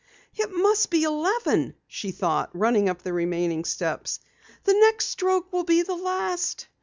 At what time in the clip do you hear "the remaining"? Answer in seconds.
3.03-3.65